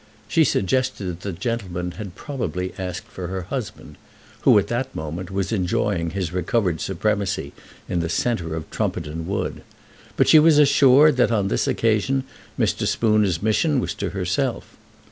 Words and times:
She 0.27 0.43
suggested 0.43 1.03
that 1.05 1.19
the 1.19 1.31
gentleman 1.31 1.91
had 1.91 2.15
probably 2.15 2.73
asked 2.75 3.05
for 3.07 3.27
her 3.27 3.43
husband, 3.43 3.97
who, 4.41 4.57
at 4.57 4.65
that 4.67 4.95
moment, 4.95 5.29
was 5.29 5.51
enjoying 5.51 6.09
his 6.09 6.33
recovered 6.33 6.81
supremacy 6.81 7.53
in 7.87 7.99
the 7.99 8.09
centre 8.09 8.55
of 8.55 8.67
Trumpeton 8.71 9.25
Wood; 9.27 9.61
but 10.17 10.27
she 10.27 10.39
was 10.39 10.57
assured 10.57 11.17
that 11.17 11.31
on 11.31 11.49
this 11.49 11.67
occasion 11.67 12.23
Mr. 12.57 12.87
Spooner's 12.87 13.43
mission 13.43 13.79
was 13.79 13.93
to 13.93 14.09
herself. 14.09 14.75